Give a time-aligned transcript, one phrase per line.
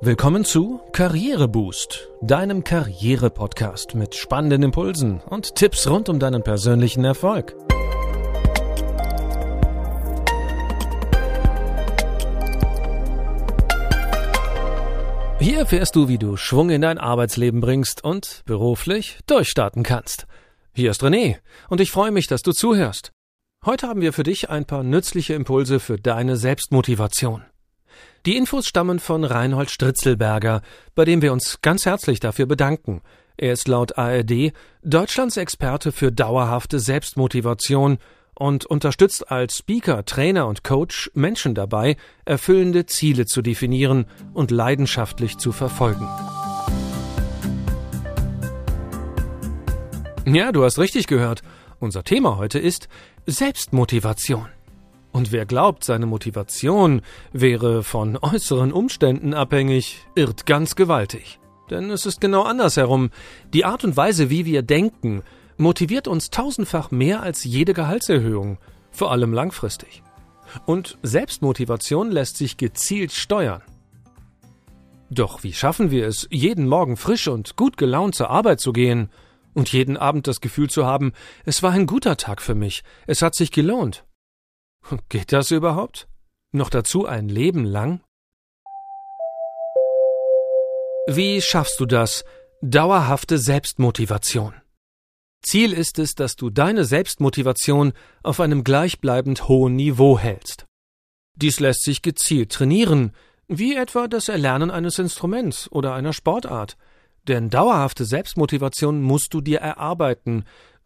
[0.00, 7.56] Willkommen zu Karriereboost, deinem Karriere-Podcast mit spannenden Impulsen und Tipps rund um deinen persönlichen Erfolg.
[15.40, 20.28] Hier erfährst du, wie du Schwung in dein Arbeitsleben bringst und beruflich durchstarten kannst.
[20.72, 21.38] Hier ist René
[21.68, 23.10] und ich freue mich, dass du zuhörst.
[23.66, 27.42] Heute haben wir für dich ein paar nützliche Impulse für deine Selbstmotivation.
[28.26, 30.62] Die Infos stammen von Reinhold Stritzelberger,
[30.94, 33.00] bei dem wir uns ganz herzlich dafür bedanken.
[33.36, 34.52] Er ist laut ARD
[34.82, 37.98] Deutschlands Experte für dauerhafte Selbstmotivation
[38.34, 45.38] und unterstützt als Speaker, Trainer und Coach Menschen dabei, erfüllende Ziele zu definieren und leidenschaftlich
[45.38, 46.08] zu verfolgen.
[50.26, 51.42] Ja, du hast richtig gehört.
[51.80, 52.88] Unser Thema heute ist
[53.26, 54.48] Selbstmotivation.
[55.12, 61.40] Und wer glaubt, seine Motivation wäre von äußeren Umständen abhängig, irrt ganz gewaltig.
[61.70, 63.10] Denn es ist genau andersherum.
[63.52, 65.22] Die Art und Weise, wie wir denken,
[65.56, 68.58] motiviert uns tausendfach mehr als jede Gehaltserhöhung,
[68.90, 70.02] vor allem langfristig.
[70.66, 73.62] Und Selbstmotivation lässt sich gezielt steuern.
[75.10, 79.10] Doch wie schaffen wir es, jeden Morgen frisch und gut gelaunt zur Arbeit zu gehen
[79.54, 81.12] und jeden Abend das Gefühl zu haben,
[81.44, 84.04] es war ein guter Tag für mich, es hat sich gelohnt?
[85.08, 86.08] Geht das überhaupt?
[86.52, 88.00] Noch dazu ein Leben lang?
[91.06, 92.24] Wie schaffst du das?
[92.62, 94.54] Dauerhafte Selbstmotivation.
[95.42, 100.66] Ziel ist es, dass du deine Selbstmotivation auf einem gleichbleibend hohen Niveau hältst.
[101.36, 103.12] Dies lässt sich gezielt trainieren,
[103.46, 106.76] wie etwa das Erlernen eines Instruments oder einer Sportart.
[107.28, 110.44] Denn dauerhafte Selbstmotivation musst du dir erarbeiten,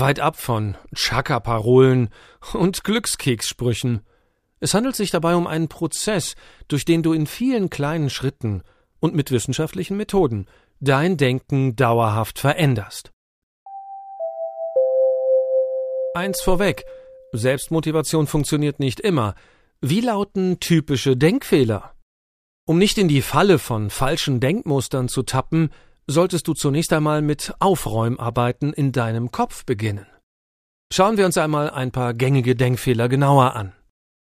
[0.00, 2.08] weit ab von Chaka-Parolen
[2.52, 4.00] und Glückskekssprüchen.
[4.60, 6.34] Es handelt sich dabei um einen Prozess,
[6.68, 8.62] durch den du in vielen kleinen Schritten
[8.98, 10.46] und mit wissenschaftlichen Methoden
[10.80, 13.12] dein Denken dauerhaft veränderst.
[16.14, 16.84] Eins vorweg,
[17.32, 19.34] Selbstmotivation funktioniert nicht immer.
[19.80, 21.94] Wie lauten typische Denkfehler?
[22.66, 25.70] Um nicht in die Falle von falschen Denkmustern zu tappen,
[26.06, 30.06] solltest du zunächst einmal mit Aufräumarbeiten in deinem Kopf beginnen.
[30.92, 33.72] Schauen wir uns einmal ein paar gängige Denkfehler genauer an.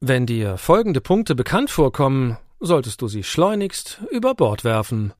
[0.00, 5.12] Wenn dir folgende Punkte bekannt vorkommen, solltest du sie schleunigst über Bord werfen.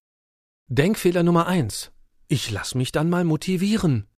[0.68, 1.92] Denkfehler Nummer eins:
[2.28, 4.08] Ich lass mich dann mal motivieren.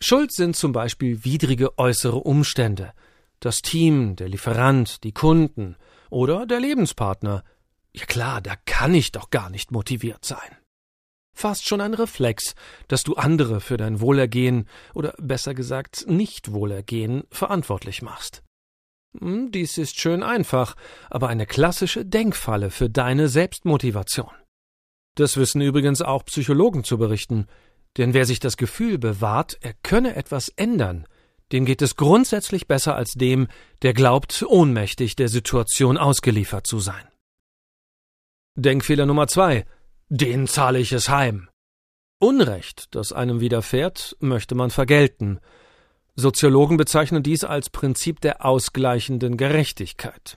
[0.00, 2.92] Schuld sind zum Beispiel widrige äußere Umstände,
[3.40, 5.76] das Team, der Lieferant, die Kunden
[6.08, 7.42] oder der Lebenspartner.
[7.92, 10.57] Ja klar, da kann ich doch gar nicht motiviert sein
[11.38, 12.54] fast schon ein Reflex,
[12.88, 18.42] dass du andere für dein Wohlergehen oder besser gesagt Nichtwohlergehen verantwortlich machst.
[19.18, 20.74] Hm, dies ist schön einfach,
[21.08, 24.32] aber eine klassische Denkfalle für deine Selbstmotivation.
[25.14, 27.46] Das wissen übrigens auch Psychologen zu berichten,
[27.96, 31.06] denn wer sich das Gefühl bewahrt, er könne etwas ändern,
[31.52, 33.48] dem geht es grundsätzlich besser als dem,
[33.82, 37.08] der glaubt, ohnmächtig der Situation ausgeliefert zu sein.
[38.56, 39.64] Denkfehler Nummer zwei
[40.08, 41.48] den zahle ich es heim.
[42.18, 45.38] Unrecht, das einem widerfährt, möchte man vergelten.
[46.16, 50.36] Soziologen bezeichnen dies als Prinzip der ausgleichenden Gerechtigkeit.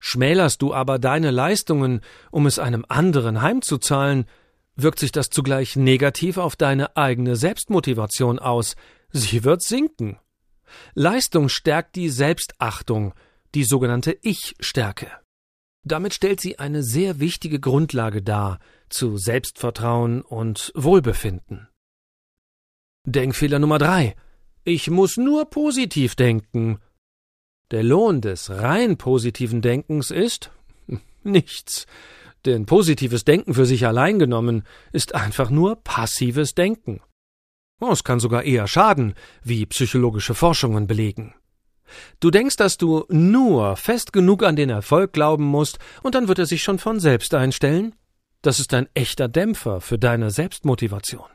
[0.00, 2.00] Schmälerst du aber deine Leistungen,
[2.30, 4.26] um es einem anderen heimzuzahlen,
[4.76, 8.74] wirkt sich das zugleich negativ auf deine eigene Selbstmotivation aus,
[9.12, 10.18] sie wird sinken.
[10.94, 13.14] Leistung stärkt die Selbstachtung,
[13.54, 15.10] die sogenannte Ich-Stärke.
[15.84, 18.58] Damit stellt sie eine sehr wichtige Grundlage dar
[18.88, 21.68] zu Selbstvertrauen und Wohlbefinden.
[23.06, 24.16] Denkfehler Nummer drei.
[24.64, 26.78] Ich muss nur positiv denken.
[27.70, 30.50] Der Lohn des rein positiven Denkens ist
[31.22, 31.86] nichts.
[32.46, 37.02] Denn positives Denken für sich allein genommen ist einfach nur passives Denken.
[37.80, 41.34] Oh, es kann sogar eher schaden, wie psychologische Forschungen belegen.
[42.20, 46.38] Du denkst, dass du nur fest genug an den Erfolg glauben musst, und dann wird
[46.38, 47.94] er sich schon von selbst einstellen?
[48.42, 51.26] Das ist ein echter Dämpfer für deine Selbstmotivation.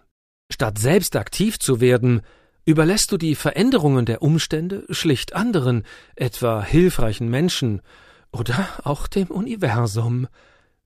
[0.51, 2.21] Statt selbst aktiv zu werden,
[2.65, 5.83] überlässt du die Veränderungen der Umstände schlicht anderen,
[6.15, 7.81] etwa hilfreichen Menschen
[8.31, 10.27] oder auch dem Universum.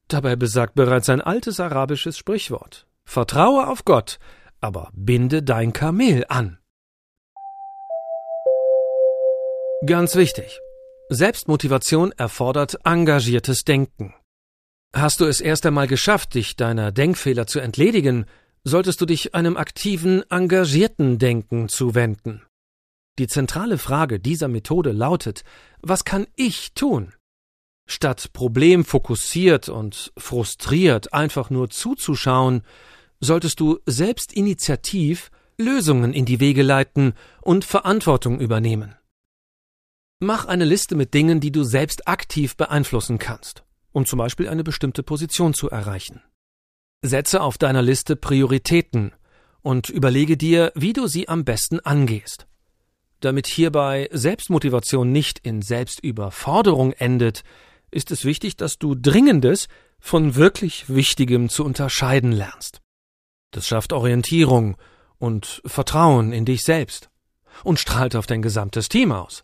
[0.07, 4.18] Dabei besagt bereits ein altes arabisches Sprichwort Vertraue auf Gott,
[4.62, 6.57] aber binde dein Kamel an.
[9.85, 10.62] Ganz wichtig.
[11.09, 14.13] Selbstmotivation erfordert engagiertes Denken.
[14.95, 18.25] Hast du es erst einmal geschafft, dich deiner Denkfehler zu entledigen,
[18.63, 22.44] solltest du dich einem aktiven, engagierten Denken zuwenden.
[23.19, 25.44] Die zentrale Frage dieser Methode lautet,
[25.81, 27.13] was kann ich tun?
[27.85, 32.62] Statt problemfokussiert und frustriert einfach nur zuzuschauen,
[33.19, 38.95] solltest du selbst initiativ Lösungen in die Wege leiten und Verantwortung übernehmen.
[40.23, 44.63] Mach eine Liste mit Dingen, die du selbst aktiv beeinflussen kannst, um zum Beispiel eine
[44.63, 46.21] bestimmte Position zu erreichen.
[47.01, 49.11] Setze auf deiner Liste Prioritäten
[49.63, 52.47] und überlege dir, wie du sie am besten angehst.
[53.19, 57.43] Damit hierbei Selbstmotivation nicht in Selbstüberforderung endet,
[57.91, 59.67] ist es wichtig, dass du Dringendes
[59.99, 62.79] von wirklich Wichtigem zu unterscheiden lernst.
[63.51, 64.77] Das schafft Orientierung
[65.17, 67.09] und Vertrauen in dich selbst
[67.65, 69.43] und strahlt auf dein gesamtes Team aus.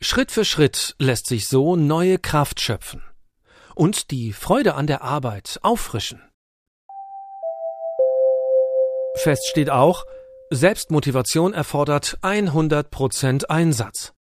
[0.00, 3.02] Schritt für Schritt lässt sich so neue Kraft schöpfen
[3.74, 6.22] und die Freude an der Arbeit auffrischen.
[9.16, 10.04] Fest steht auch,
[10.50, 14.12] Selbstmotivation erfordert 100% Einsatz.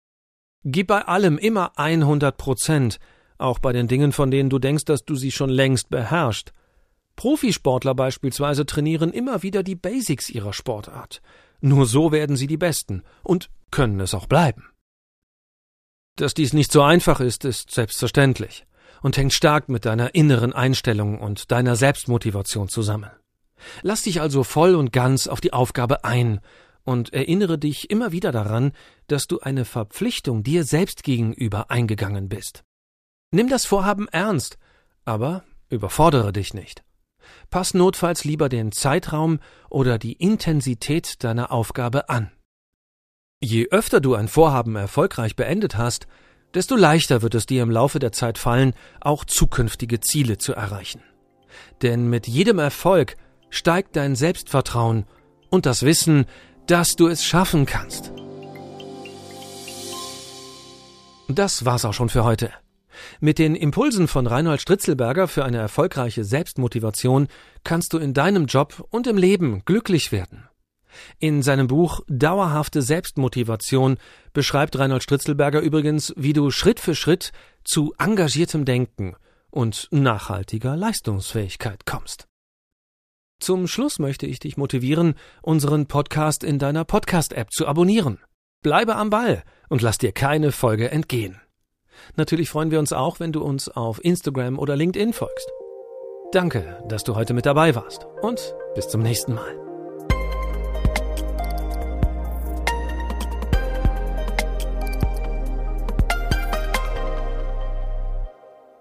[0.64, 2.98] Gib bei allem immer 100%,
[3.38, 6.54] auch bei den Dingen, von denen du denkst, dass du sie schon längst beherrschst.
[7.16, 11.22] Profisportler beispielsweise trainieren immer wieder die Basics ihrer Sportart.
[11.62, 14.70] Nur so werden sie die Besten und können es auch bleiben.
[16.20, 18.66] Dass dies nicht so einfach ist, ist selbstverständlich
[19.02, 23.10] und hängt stark mit deiner inneren Einstellung und deiner Selbstmotivation zusammen.
[23.84, 26.42] Lass dich also voll und ganz auf die Aufgabe ein
[26.84, 28.74] und erinnere dich immer wieder daran,
[29.08, 32.66] dass du eine Verpflichtung dir selbst gegenüber eingegangen bist.
[33.32, 34.58] Nimm das Vorhaben ernst,
[35.06, 36.84] aber überfordere dich nicht.
[37.50, 39.40] Pass notfalls lieber den Zeitraum
[39.70, 42.30] oder die Intensität deiner Aufgabe an.
[43.42, 46.08] Je öfter du ein Vorhaben erfolgreich beendet hast,
[46.54, 51.02] desto leichter wird es dir im Laufe der Zeit fallen, auch zukünftige Ziele zu erreichen.
[51.82, 53.16] Denn mit jedem Erfolg
[53.50, 55.06] steigt dein Selbstvertrauen
[55.50, 56.26] und das Wissen,
[56.68, 58.12] dass du es schaffen kannst.
[61.30, 62.52] Das war's auch schon für heute.
[63.22, 67.30] Mit den Impulsen von Reinhold Stritzelberger für eine erfolgreiche Selbstmotivation
[67.64, 70.49] kannst du in deinem Job und im Leben glücklich werden.
[71.20, 73.98] In seinem Buch Dauerhafte Selbstmotivation
[74.34, 77.32] beschreibt Reinhold Stritzelberger übrigens, wie du Schritt für Schritt
[77.64, 79.16] zu engagiertem Denken
[79.52, 82.28] und nachhaltiger Leistungsfähigkeit kommst.
[83.40, 88.20] Zum Schluss möchte ich dich motivieren, unseren Podcast in deiner Podcast-App zu abonnieren.
[88.62, 91.40] Bleibe am Ball und lass dir keine Folge entgehen.
[92.16, 95.50] Natürlich freuen wir uns auch, wenn du uns auf Instagram oder LinkedIn folgst.
[96.32, 99.69] Danke, dass du heute mit dabei warst und bis zum nächsten Mal.